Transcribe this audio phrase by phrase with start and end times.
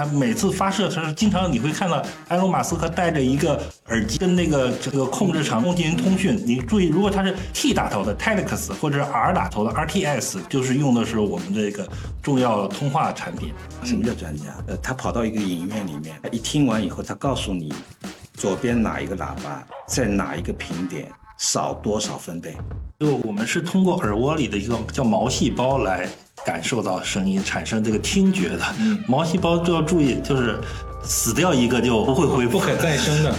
[0.00, 6.42] 他每次发射的时候，经常你会看到埃隆·马斯克戴着一个耳机跟那个这个控制场进行通讯。
[6.46, 11.86] 你注意，如果他是 T 打头的 Telex 或者是 R 打头的 RTS，就是用的是我们这个
[12.22, 13.52] 重要通话产品。
[13.84, 14.44] 什么叫专家？
[14.66, 17.72] 呃，他跑到一个影院里面，他一听完以后，他告诉你
[18.32, 22.56] 左边哪一个喇叭在哪一个频点少多少分贝。
[23.00, 26.08] 就我们是通过耳蜗里的一个叫毛细胞来。
[26.42, 28.60] 感受到声音，产生这个听觉的
[29.06, 30.58] 毛细胞就要注意，就是
[31.02, 33.34] 死掉一个就不会恢复，不可再生的。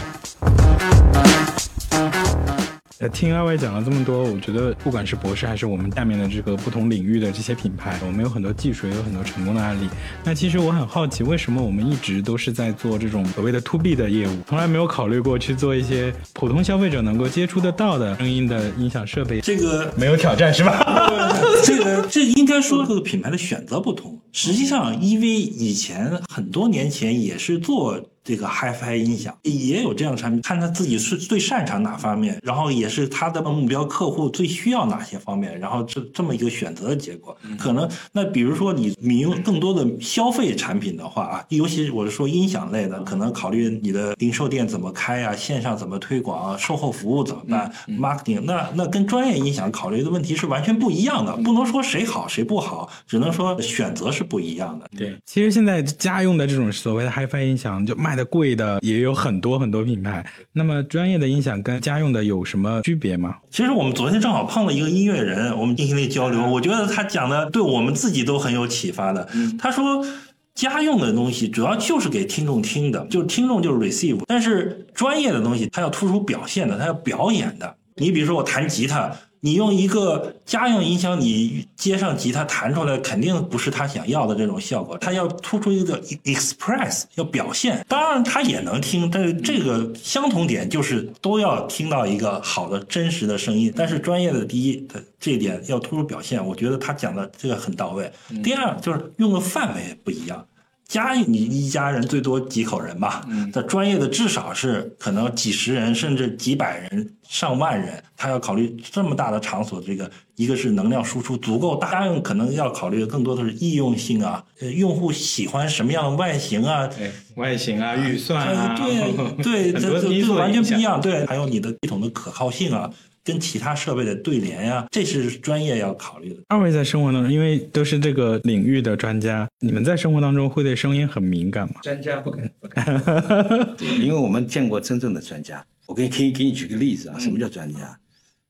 [3.02, 9.90] 呃，听二位讲了这么多，我觉得不管是博士还是我们下面的这个不同领域的这些品牌，我们有很多技术，也有很多成功的案例。
[10.24, 19.42] 那其实我很好奇，为什么我们一直都是在做这种所谓的 to B 的业务，从来没有考虑过去做一些普通消费者能够接触得到的声音的音响设备？
[19.42, 21.36] 这个 没有挑战是吧？
[21.66, 24.22] 这个这应该说各个品牌的选择不同。
[24.32, 28.00] 实际上，EV 以前很多年前也是做。
[28.24, 37.36] 这个 HiFi 音响也有这样的产品，看他自己是最擅长哪方面，然后也是他的目标客户最需要哪些方面，然后这这么一个选择的结果。
[37.58, 54.88] 可能那比如说你你用更多的消费产品的话啊，尤其我是说音响类的，可能考虑你的零售店怎么开啊，线上怎么推广啊，售后服务怎么办，marketing，那那跟专业音响考虑的问题是完全不一样的，不能说谁好谁不好，只能说选择是不一样的。
[54.96, 58.11] 对，其实现在家用的这种所谓的 HiFi 音响就卖。
[58.12, 63.38] 卖的贵的也有很多很多品牌，那么专业的音响跟家用的有什么区别吗？
[63.50, 69.26] 其实我们昨天正好碰了一个音乐人，我们进行了交流，我觉得他讲的对我们自己都很有启发的。
[69.58, 70.06] 他说，
[70.54, 77.78] 家用的东西主要就是给听众听的，就是听众就是 receive，但是专业的东西它要突出表现的，它要表演的。
[77.96, 79.10] 你比如说我弹吉他。
[79.44, 84.96] 你用一个家用音箱，你接上吉他弹出来，肯定不是他想要的这种效果。
[85.00, 87.84] 他要突出一个 express，要表现。
[87.88, 93.74] 当然他也能听，但是这个相同点就是都要听到一个好的真实的声音。
[93.76, 96.46] 但是专业的第一，他这点要突出表现。
[96.46, 98.12] 我觉得他讲的这个很到位。
[98.44, 100.46] 第二就是用的范围不一样。
[100.92, 122.92] 家你一家人最多几口人吧，那专业的至少是可能几十人甚至几百人上万人，他要考虑这么大的场所，这个一个是能量输出足够大，家用可能要考虑的更多的是易用性啊，呃，用户喜欢什么样的外形啊，对，外形啊，预算啊，对对， 这这完全不一样，对，还有你的系统的可靠性啊。
[123.24, 126.42] 跟其他设备的对联呀，这是专业要考虑的。
[126.48, 131.76] 二位在生活当中，因为都是这个领域的专家，你们在生活当中会对声音很敏感吗？
[131.84, 135.64] 专家不敢，不敢， 因为我们见过真正的专家。
[135.86, 138.00] 我可以可以给你举个例子啊，什么叫专家？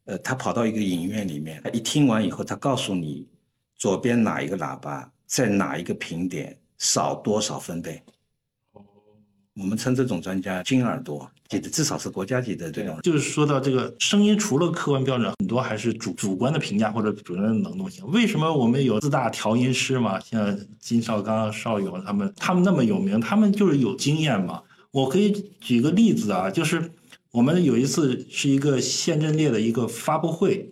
[0.06, 3.28] 呃，他跑到一个影院里面，他一听完以后，他告诉你
[3.78, 8.02] 左边哪一个喇叭在哪一个频点少多少分贝。
[9.56, 11.30] 我们称这种专家金耳朵。
[11.50, 18.08] 级的至少是国家级的这种，就是说到这个声音，除了客观标准，很多还是主主观的评价或者主观的能动性。
[18.08, 20.18] 为什么我们有四大调音师嘛？
[20.22, 24.62] 像金少刚、邵勇他们，他们那么有名，他们就是有经验嘛。
[24.92, 26.90] 我可以举个例子啊，就是
[27.32, 30.72] 我们有一次是一个县阵列的一个发布会。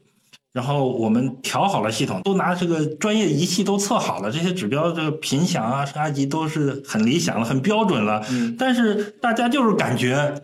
[0.54, 8.24] 然后我们调好了系统，都拿这个专业仪器都测好了，这些指标这个频响啊、升压级都是很理想了、很标准了。
[8.58, 10.44] 但是大家就是感觉。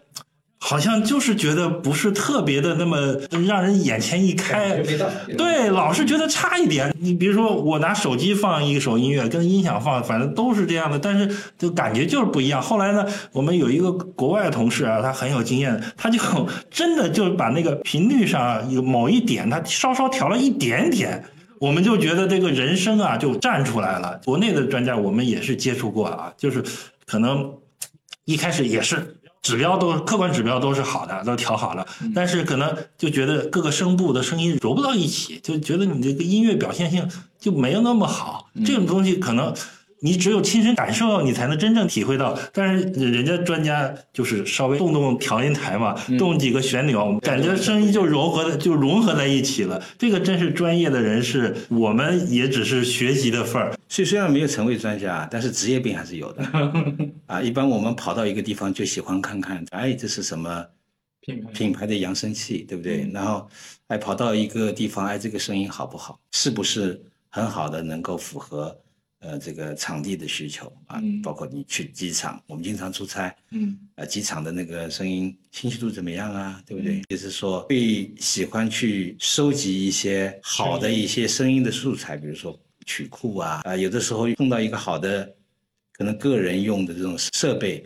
[0.68, 2.98] 好像就是觉得不是特别的那么
[3.48, 4.82] 让人眼前一开，
[5.38, 6.92] 对，老是觉得差一点。
[7.00, 12.60] 你比如说，我拿手机放一首音乐，跟音响放，反正都是这样的，但是就感觉就是不一样。
[12.60, 16.20] 后来呢，我们有一个国外同事啊，他很有经验，他就
[16.72, 21.24] 真的就把那个频率上有某一点，他稍稍调了一点点，
[21.60, 24.20] 我们就觉得这个人声啊就站出来了。
[24.26, 26.64] 国内的专家我们也是接触过啊，就是
[27.06, 27.54] 可能
[28.26, 29.16] 一开始也是。
[29.46, 31.86] 指标都客观指标都是好的，都调好了，
[32.16, 37.08] 但是可能就觉得各个声部的声音揉不到一起，就觉得你这个音乐表现性
[37.40, 38.50] 就没有那么好。
[38.66, 39.54] 这种东西可能。
[40.06, 42.38] 你只有亲身感受到，你才能真正体会到。
[42.54, 49.82] 但是人家专家就是稍微动动调音台嘛，动几个旋钮，感觉声音就融合的就融合在一起了。
[49.98, 53.74] 这个真是专业的人士，我们也只是学习的份儿。
[53.90, 56.44] 所以虽然没有成为专家，但是职业病还是有的。
[57.26, 60.64] 啊，一般我们跑到一个地方就喜欢看看，哎，这是什么
[61.22, 63.10] 品牌品牌的扬声器，对不对？
[63.12, 63.50] 然后，
[63.88, 66.20] 哎，跑到一个地方，哎，这个声音好不好？
[66.32, 68.78] 是不是很好的能够符合？
[69.26, 76.62] 呃，这个场地的需求啊，包括你去机场，我们经常出差，嗯，呃，机场的那个声音清晰度怎么样啊？
[76.64, 77.02] 对不对？
[77.10, 85.36] 就是说，会喜欢去收集一些好的一些声音的素材，比如说曲库啊，啊，有的时候碰到一个好的
[85.92, 87.84] 可能个人用的这种设备，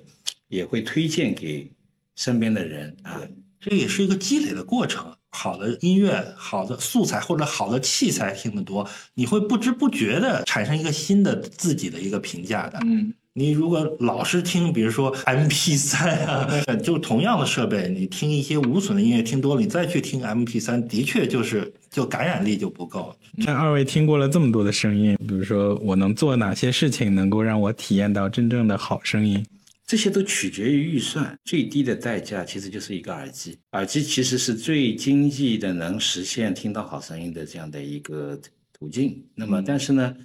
[0.50, 1.72] 也会推荐给
[2.16, 3.22] 身边的人啊。
[3.62, 5.16] 这也是一个积累的过程。
[5.32, 12.80] 好的音乐、好的素材或者好的器材听得多，你会不知不觉的产生一个新的自己的一个评价的。
[12.84, 16.48] 嗯，你如果老是听，比如说 M P 三啊，
[16.84, 23.16] 就同样的设备，你听一些无损的音乐听多了，你再去听 M P 三，的确就是就感染力就不够。
[23.34, 29.46] 那二位听过了这么多的声音，比如说我能做哪些事情能够让我体验到真正的好声音？
[29.90, 33.58] 这些都取决于预算，最低的代价其实就是一个耳机。
[33.72, 38.40] 耳机其实是最经济的，能实现听到好声音的这样的一个
[38.72, 39.26] 途径。
[39.34, 40.16] 那么，但是呢，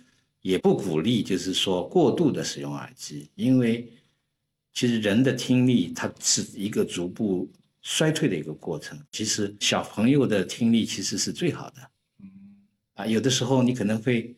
[0.43, 3.91] 也不鼓励就是说过度的使用耳机，因为
[4.75, 7.51] 其实人的听力它是一个逐步
[7.81, 9.01] 衰退的一个过程。
[9.13, 11.77] 其实小朋友的听力其实是最好的。
[12.23, 12.29] 嗯，
[12.97, 14.37] 啊，有的时候你可能会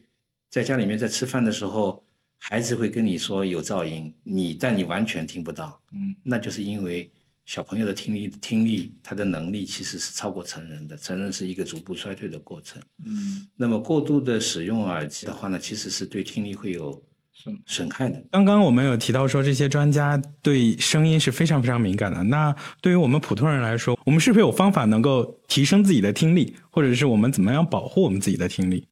[0.48, 2.05] 在家里面在吃饭的时候。
[2.38, 7.10] 孩子会跟你说有噪音，你但你完全听不到，嗯，那就是因为
[7.44, 17.02] 小朋友的听力听力他的能力其实是超过成人的，成人是一个逐步衰退的过程，嗯，那么过度的使用耳机的话呢，其实是对听力会有
[17.32, 18.22] 损损害的。
[18.30, 28.86] 刚刚我们有提到说这些专家对声音是非常非常敏感的，那对于我们普通人来说，我们是不是有方法能够提升自己的听力，或者是我们怎么样保护我们自己的听力？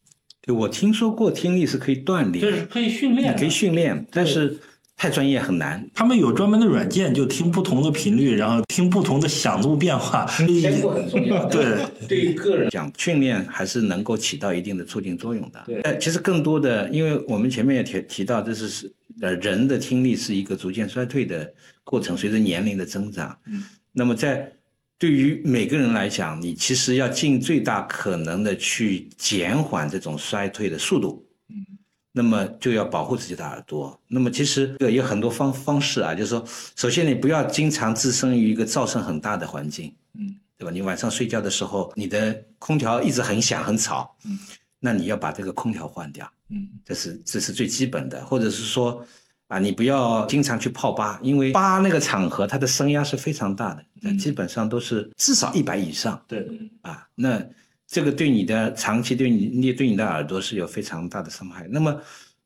[0.47, 4.59] 对，我听说过听力是可以锻炼，就是可以训练，可以训练，但是
[4.97, 5.89] 太专业很难。
[5.95, 10.27] 他们有专门的软件，就听不同的频率，然后听不同的响度变化。
[10.37, 15.63] 天赋很重要，对，对于个人讲，训练还是能够起到一定的促进作用的。
[15.67, 21.51] 对，其实更多的，因为我们前面也提提到，这是是呃人的听力是一个逐渐衰退的
[21.85, 23.37] 过程，随着年龄的增长。
[23.47, 23.63] 嗯，
[23.93, 24.53] 那么在。
[24.99, 31.67] 对于每个人来讲，你其实要尽最大可能的去减缓这种衰退的速度，嗯，
[32.13, 34.01] 那么就要保护自己的耳朵。
[34.07, 36.45] 那么其实有很多方方式啊，就是说，
[36.77, 40.71] 首先你不要经常置身于一个噪声很大的环境，嗯，对吧？
[40.71, 44.39] 你晚上睡觉的时候，你的空调一直很响很吵，嗯，
[44.79, 49.05] 那你要把这个空调换掉，嗯，这是这是最基本的，或者是说。
[49.49, 56.21] 啊，你不要经常去泡吧，因为吧那个场合它的声压是非常大的，那基本上都是至少一百以上。
[56.27, 56.49] 对，
[56.81, 57.41] 啊，那
[57.87, 61.69] 这个对你的长期对你你对你的耳朵是有非常大的伤害。
[61.71, 61.95] 那么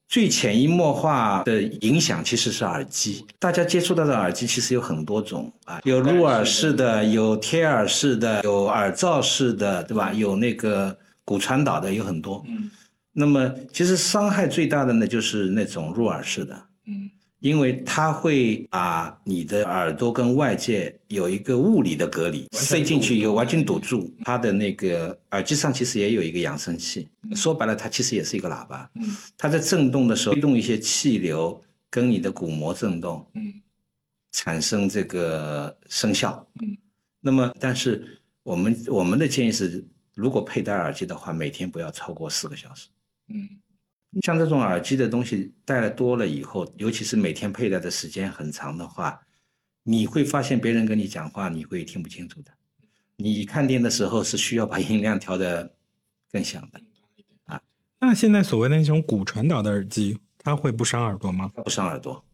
[0.08, 10.12] 最潜移默化的影响其实是耳机，大家接触到的耳机其实有很多种啊，有入耳式的，有贴耳式的，有耳罩式的，对吧？
[10.12, 12.44] 有那个骨传导的，有很多。
[12.48, 12.70] 嗯，
[13.12, 16.68] 那么其实伤害最大的呢，就是那种入耳式的。
[16.88, 17.08] 嗯，
[17.40, 24.12] 因为它会把你的耳朵跟外界有一个物理的隔离，塞进去以后完全堵住。
[24.25, 27.06] 它的那个耳机上其实也有一个扬声器，
[27.37, 28.90] 说白了，它其实也是一个喇叭。
[28.94, 33.52] 嗯，它在震动的时候推动一些气流跟你的鼓膜震动，嗯，
[34.32, 36.44] 产生这个声效。
[36.62, 36.76] 嗯，
[37.20, 39.84] 那么但是我们我们的建议是，
[40.14, 42.88] 如果佩戴耳机的话，每天不要超过四个小时。
[43.29, 43.49] 嗯。
[44.22, 49.20] 像这种耳机的东西戴了多了以后，尤其是每天佩戴的时间很长的话，
[49.82, 52.50] 你会发现别人跟你讲话你会听不清楚的。
[53.16, 55.75] 你看店的时候是需要把音量调的
[56.32, 56.81] 更响的
[57.44, 57.60] 啊。
[58.00, 61.50] 那现在所谓的那种骨传导的耳机，它会不伤耳朵吗？
[61.62, 62.25] 不伤耳朵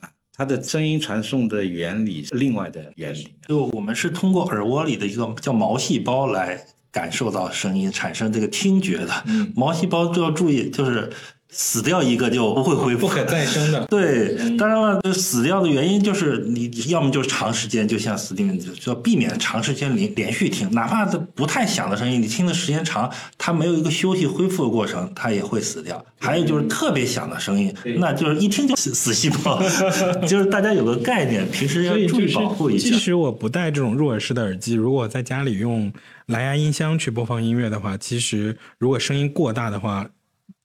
[0.00, 3.34] 啊，它的声音传送的原理是另外的原理。
[3.46, 6.66] 就我们是通过耳蜗里的一个叫毛细胞来。
[6.92, 9.24] 感受到声音，产生这个听觉的。
[9.56, 11.10] 毛细胞都要注意，就是
[11.54, 13.84] 死掉一个就不会恢复，不可再生的。
[13.90, 26.04] 对，当然了，就死掉的原因就是你要么就是长时间，就像死定，就要避免长时间连连续听，哪怕它不太响的声音，你听的时间长，它没有一个休息恢复的过程，它也会死掉。
[26.18, 29.62] 还有就是特别响的声音，那就是一听就死死细胞，
[30.26, 32.88] 就是大家有个概念，平时要注意保护一下。
[32.88, 35.92] 其实我不戴这种入耳式的耳机，如果在家里用。
[36.26, 40.06] 蓝牙音箱去播放音乐的话，其实如果声音过大的话，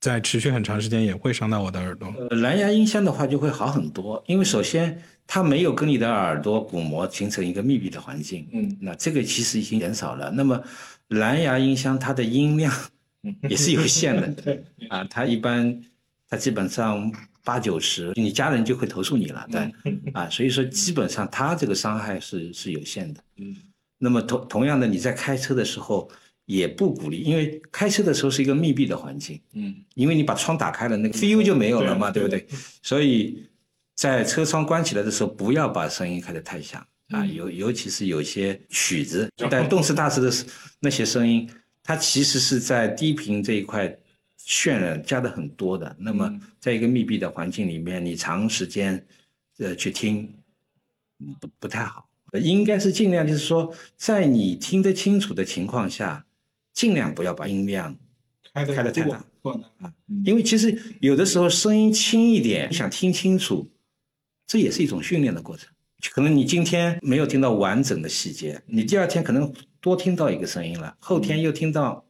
[0.07, 2.07] 在持续很长时间也会伤到我的耳朵。
[2.17, 4.97] 呃，蓝牙音箱的话就会好很多，因为首先
[5.27, 10.31] 它没有跟你的耳朵鼓膜形成一个密闭的环境，嗯，那这个其实已经减少了。
[10.31, 10.63] 那么
[11.09, 12.73] 蓝牙音箱它的音量
[13.49, 15.81] 也是有限的， 对，啊，它一般
[16.29, 17.11] 它基本上
[17.43, 19.69] 八九十，你家人就会投诉你了，对，
[20.13, 23.53] 啊，所以说基本上它这个伤害是是有限的，嗯。
[23.99, 26.07] 那么同同样的，你在开车的时候
[26.47, 32.47] 也不鼓励，因为开车的时候是一个密闭的环境，嗯，因为你把窗打开了，那个 feel 就没有了嘛，对不对？
[32.81, 33.45] 所以
[33.95, 40.47] 在车窗关起来的时候，不要把声音开得太响啊，尤尤其是有些曲子，但动次大次的
[40.79, 41.49] 那些声音，
[41.83, 43.93] 它其实是在低频这一块
[44.39, 45.93] 渲染加的很多的。
[45.99, 49.05] 那么在一个密闭的环境里面，你长时间
[49.57, 50.33] 呃去听，
[51.41, 52.07] 不不太好。
[52.41, 56.25] 应该是尽量就是说，在你听得清楚的情况下，
[56.77, 57.97] 尽量不要把音量
[58.53, 59.25] 开的开的太大。
[59.79, 59.91] 啊，
[60.23, 63.71] 因为其实有的时候声音轻一点，想听清楚，
[64.45, 65.67] 这也是一种训练的过程。
[66.11, 72.05] 可能你今天没有听到完整的细节，你第二天可能多听到一个声音了，后天又听到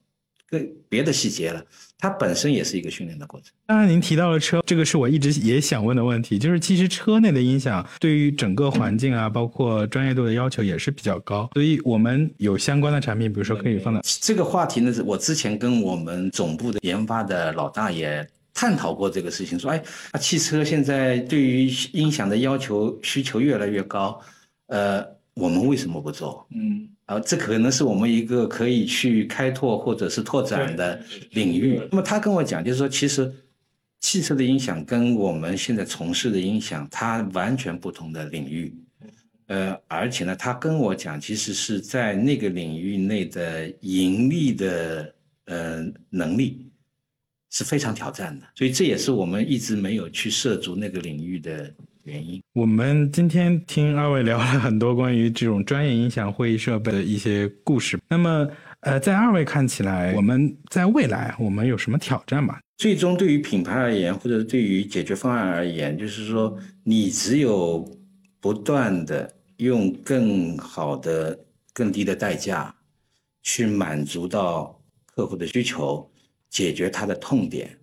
[0.48, 1.63] 个别的细节了，
[1.98, 3.51] 它本身也是一个训练的过程。
[3.66, 18.27] 当然，您提到了车，这个是我一直也想问的问题，就是其实车内的音响对于整个环境啊，包括专业度的要求也是比较高，所以我们有相关的产品，比如说可以放在这个话题呢，是我之前跟我们总部的研发的老大也。
[18.60, 24.20] 探讨过这个事情，说，哎，那，汽车现在对于音响的要求需求越来越高，
[24.66, 26.44] 呃，我们为什么不做？
[26.50, 31.82] 嗯，啊，这可能是我们一个可以去开拓或者是拓展的领域。
[31.92, 33.34] 那么他跟我讲，就是说，其实
[34.00, 38.74] 汽车的音响跟我们现在从事的音响，它完全不同的领域。
[39.48, 45.14] 呃，而且呢，他跟我讲，其实是在那个领域内的盈利的
[45.46, 46.64] 呃能力。
[47.50, 51.74] 是非常挑战的，所以这也是我们一直没有去涉足那个领域的
[52.08, 52.42] 原因。
[52.54, 58.00] 我们今天听二位聊了很多关于这种专业音响会议设备的一些故事。
[58.10, 58.50] 那么，
[58.80, 62.58] 呃，在二位看起来，我们在未来我们有什么挑战吗？
[62.78, 67.88] 最终对于品牌而言，或者对于解决方案而言，就是说，你只有
[68.40, 71.38] 不断的用更好的、
[71.74, 72.74] 更低的代价
[73.44, 76.10] 去满足到客户的需求。
[76.50, 77.78] 解决他的痛点，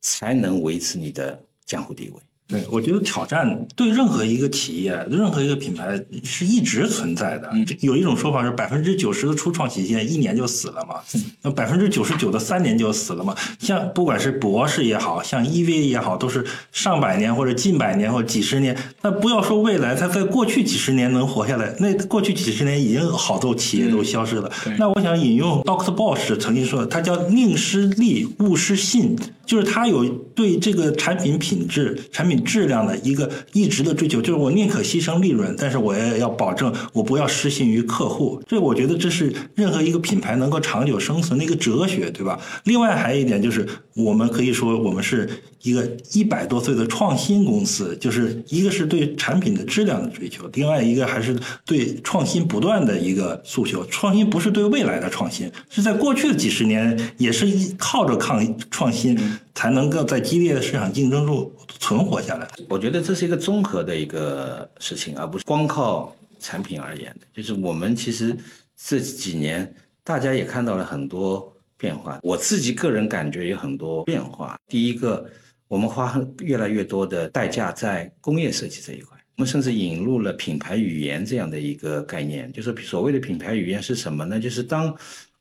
[0.00, 2.18] 才能维持你的江湖地位。
[2.48, 7.50] 对，我觉得挑战对任何一个企业、任何一个品牌是一直存在的。
[7.80, 11.00] 有一种说法是，百分之九十的初创企业一年就死了嘛，
[11.42, 13.34] 那百分之九十九的三年就死了嘛。
[13.58, 18.76] 像不管是博士也好像 EV 也好，都是上百年或者近百年或者几十年。
[19.02, 24.48] 那不要说未来，它在过去几十年能活下来，那过去几十年已经好多企业都消失了。
[24.78, 29.16] 那我想引用 Doctor Bosch 曾经说的，他叫宁失利，勿失信。
[29.46, 38.42] 就是他有对这个产品品质、产品质量的一个一直的追求，就是我宁可牺牲利润，但是我也要保证我不要失信于客户。
[38.46, 42.38] 这我觉得这是任何一个品牌能够长久生存的一个哲学，对吧？
[42.64, 45.28] 另外还有一点就是，我们可以说我们是
[45.62, 53.84] 一个一百多岁的创新公司，就是一个是对产品的质量的追求，另外一个还是对创新不断的一个诉求。
[53.86, 57.46] 创新不是对未来的创新，是在过去的几十年也是
[57.78, 59.18] 靠着抗创新。
[59.56, 62.46] 才能够在激烈的市场竞争中存活下来。
[62.68, 67.26] 我觉得这是一个综合的一个事情，而不是光靠产品而言的。
[67.34, 68.36] 就是我们其实
[68.76, 69.74] 这几年
[70.04, 74.58] 大家也看到了很多变化，我自己个人感觉有很多变化。
[74.68, 75.28] 第一个，
[75.68, 82.52] 我们花越来越多的代价在工业设计这一块，我们甚至引入了品牌语言这样的一个概念。
[82.52, 84.40] 就是所谓的品牌语言是什么呢？
[84.40, 84.96] 就是当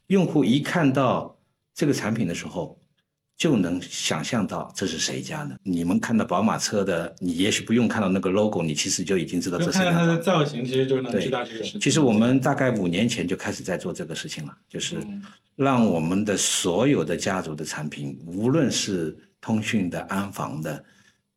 [0.07, 1.37] 用户一看到
[1.73, 2.79] 这个产品的时候。
[3.37, 5.59] 就能想象到这是谁家的。
[5.61, 9.71] 你们看到宝马车的，你也许不用看到那个 logo，你其实就已经知道这是。
[9.71, 11.81] 看它的造型，其实就能知道这个事情。
[11.81, 14.95] 其实我们大概五年前就开始在做这个事情了，就是
[15.57, 20.81] 让我们的所有的家族的产品，无论是通讯的、安防的，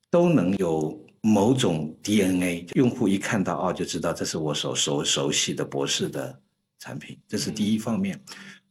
[0.08, 6.38] 都能有某种 DNA，用户一看到哦，就知道这是我所熟熟悉的博士的
[6.78, 7.18] 产品。
[7.26, 8.20] 这是第一方面。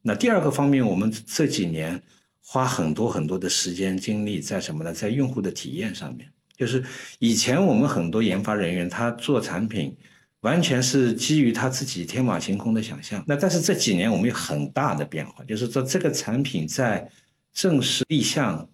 [0.02, 2.02] 那第二个方面，我们这几年。
[2.50, 4.94] 花很多很多的时间精力在什么呢？
[4.94, 6.32] 在用户的体验上面。
[6.56, 6.82] 就是
[7.20, 9.94] 以前我们很多研发人员他做产品，
[10.40, 13.22] 完全是基于他自己天马行空的想象。
[13.28, 17.12] 那但是这几年我们有很大的变化，就是说这个产品在
[17.52, 18.68] 正式立项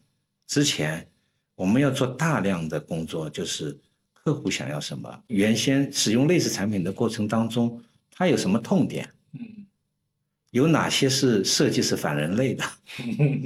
[0.45, 1.07] 之前，
[1.55, 3.75] 我们要做大量的工作，就是
[4.13, 9.09] 客户想要什么，原先使用类似产品的过程当中，他有什么痛点。
[10.53, 12.63] 有哪些是设计是反人类的？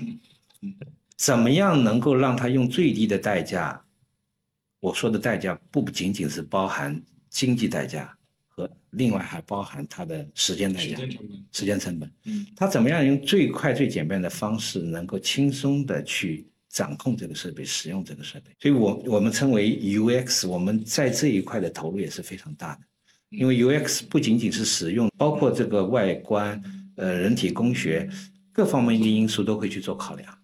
[1.16, 3.82] 怎么样能够让他用最低的代价？
[4.82, 8.14] 我说的代价不仅仅是包含经济代价，
[8.50, 10.98] 和另外还包含他的时间代价、
[11.54, 12.12] 时间成本。
[12.26, 18.52] 嗯，他怎么样用最快最简便的方式，能够轻松的去掌控这个设备、使用这个设备？
[18.60, 22.82] 所以，我我们称为 UX，我们在这一块的投入也是非常大的。
[23.30, 26.62] 因为 UX 不仅仅是使用，包括这个外观。
[26.98, 28.10] 呃，人体工学
[28.52, 30.38] 各方面的因素都会去做考量，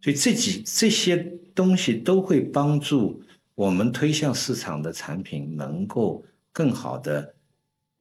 [0.00, 1.16] 所以这几这些
[1.54, 3.22] 东西都会帮助
[3.54, 7.34] 我们推向市场的产品能够更好的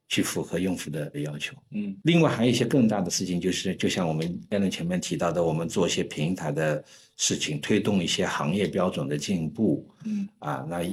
[0.09, 1.55] 去符合用户的要求。
[1.69, 6.83] 嗯，另外还有一些更大的事情，就是就像我们刚才前面提到的，我们做一些平台的
[7.15, 9.87] 事情，推动一些行业标准的进步。
[10.05, 10.83] 嗯，啊，那。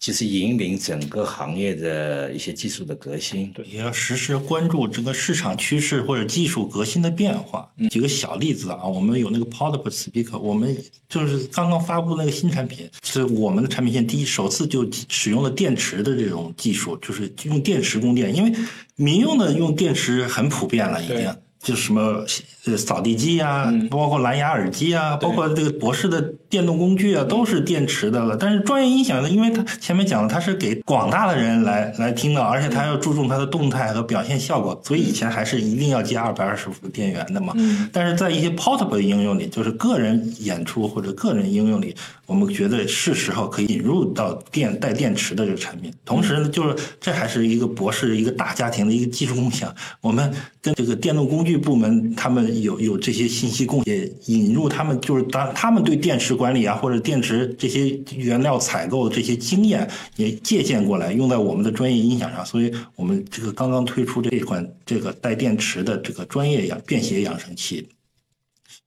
[0.00, 7.68] 其实引领整个行业的一些技术的革新，对，也要实时关注整个市场趋势或者技术革新的变化。
[7.90, 10.76] 举个小例子啊，我们有那个 Portable Speaker，我们
[11.08, 18.52] 就是刚刚发布那个新产品，是我们的产品线第一首次就使用了电池的这种技术，就是用电池供电，因为
[18.94, 21.36] 民用的用电池很普遍了，已经。
[21.68, 22.24] 就什么
[22.64, 28.34] 呃扫地机啊，包括蓝牙耳机啊，包括这个博士的电动工具啊，都是电池的了。
[28.40, 37.52] 但是专业音响呢，因为它前面讲了，它是给广大的人来来听的，而且它要注重它的动态和表现效果，所以以前还是一定要接二百二十伏电源的嘛。
[37.92, 41.94] 但是在一些 portable 的应用里，就是个人演出或者个人应用里，
[42.24, 45.92] 我们觉得是时候可以引入到电带电池的这个产品。
[46.06, 50.32] 同时呢，就是这还是一个博士一个大家庭的一个技术共享，我们
[50.62, 51.57] 跟这个电动工具。
[51.58, 62.46] 部门他们有有这些信息贡献，引入他们就是当他们对电池管理啊或者电池这些原料采购的这些经验也借鉴过来，用在我们的专业音响上。
[62.46, 67.86] 所以，我们这个刚刚推出这一款这个带电池的这个专业养便携扬声器，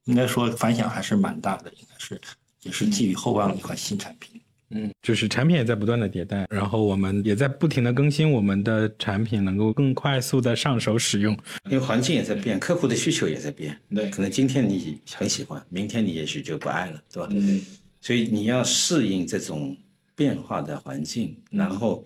[0.06, 2.20] 应该说反响还是蛮大的，应该是
[2.64, 4.41] 也是寄予厚望的一款新产品。
[4.74, 11.38] 嗯，就是产品也在不断的迭代，然后我们也在不停的更新我们的产品，能够更快速的上手使用。
[11.66, 13.78] 因为环境也在变，客户的需求也在变。
[13.94, 17.30] 对，可能今天你很喜欢，明天你也许就不爱了，对吧？
[17.32, 17.62] 嗯。
[18.00, 19.78] 所以你要适应这种
[20.16, 22.04] 变化的环境，然后，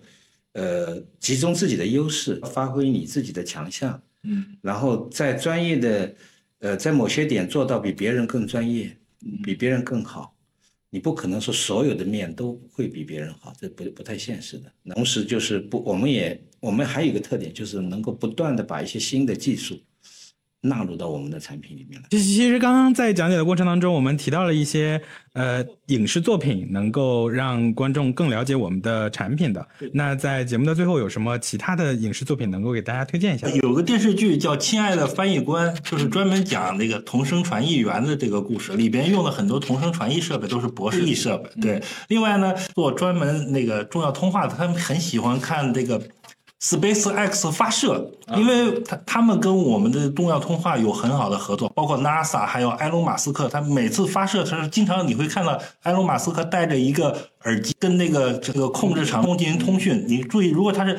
[0.52, 3.98] 呃，集中自己的优势，发挥你自己的强项。
[4.24, 4.44] 嗯。
[4.60, 6.14] 然后在专业的，
[6.58, 8.94] 呃，在某些点做到比别人更专业，
[9.42, 10.35] 比别人更好。
[10.90, 14.72] 你不可能说所有的面都会比别人好，这不不太现实的。
[14.94, 19.78] 同时就是不，我们也我们还有一个特点，就是能够不断的把一些新的技术。
[20.62, 22.08] 纳入到我们的产品里面来。
[22.10, 25.00] 其实，其实刚刚在讲解的过程当中，我们提到了一些
[25.34, 29.66] 呃影视作品，能够让观众更了解我们的产品的。
[29.92, 33.48] 那在节目的最后，有什么其他的影视作品能够给大家推荐一下？
[33.48, 41.50] 有个电视剧叫《亲爱的翻译官》，就是专门讲那个同声传译员的这个故事，里边用了很多同声传译设备，都是博士译设备。
[41.60, 46.02] 对，另外呢，做专门那个重要通话的，他们很喜欢看这个。
[46.68, 60.04] Space X 发射，因为他他们跟我们的重要通话有很好的合作，包括 NASA 还有埃隆马斯克，他每次发射时，经常你会看到埃隆马斯克戴着一个耳机跟那个这个控制场进行通讯。
[60.08, 60.98] 你注意，如果他是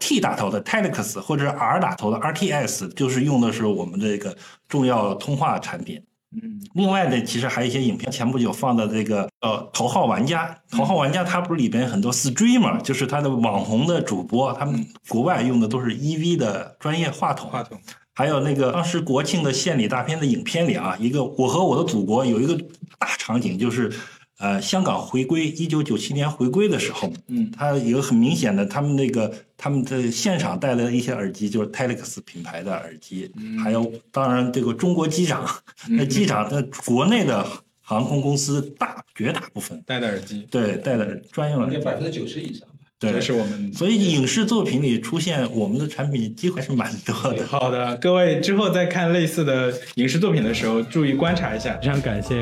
[0.00, 4.34] T 打头的 Telex 或者是 R 打头的 RTS，就是用的是我们这个
[4.70, 6.00] 重要通话产品。
[6.42, 17.50] 嗯，另外呢，其实还有一些影片，前不久放的这个呃《头号玩家》，《头号玩家》它不是里边很多 streamer，就是他的网红的主播，他们国外用的都是 EV 的专业话筒。
[17.50, 17.78] 话筒。
[18.16, 22.56] 还有那个当时国庆的献礼大片的影片里啊，一个《我和我的祖国》有一个
[22.98, 23.92] 大场景，就是。
[24.38, 33.30] 呃，香港回归一九九七年回归的时候，嗯，它有很明显的，他们那个他们的现场带来的一些耳机，就是 Telex 品牌的耳机，
[33.62, 35.48] 还有当然这个中国机长，
[35.88, 37.46] 那 机长在国内的
[37.80, 42.66] 航空公司大绝大部分戴的耳机，对，戴的专用耳机，百分之九十以上。
[43.00, 47.46] 这是我们，所以影视作品里出现我们的产品机会是蛮多的。
[47.46, 51.76] 好的，各位之后在看类似的影视作品的时候，注意观察一下。
[51.82, 52.34] 非常感谢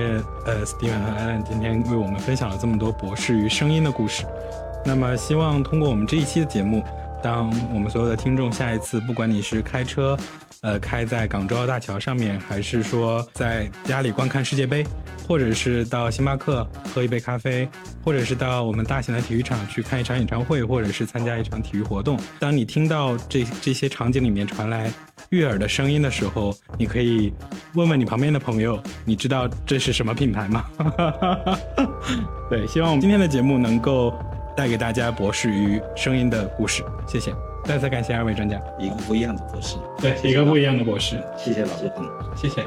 [0.47, 4.25] 呃，Steven 和 Alan 今天为我们分享了这么多博士与声音的故事。
[4.85, 6.85] 那么，希望通过我们这一期的节目，
[7.23, 10.17] 当我们所有的听众下一次，不管你是开车。
[10.63, 14.87] 呃，开在港珠澳大桥上面，还是说在家里观看世界杯，
[15.27, 17.69] 或者是到星巴克喝一杯咖啡，
[18.05, 22.17] 或者是到我们大型的体育场去看一场演唱会，或者是参加一场体育活动。
[22.39, 24.89] 当你听到这这些场景里面传来
[25.31, 27.33] 悦耳的声音的时候，你可以
[27.75, 30.65] 问问你旁边的朋友，你知道这是什么品牌吗？
[32.49, 34.15] 对，希望我们今天的节目能够
[34.57, 36.85] 带给大家博士与声音的故事。
[37.09, 37.35] 谢谢。
[37.65, 41.91] 再次感谢二位专家，一个不一样的博士，对，一个不一样的博士，谢谢老师，
[42.37, 42.63] 谢谢。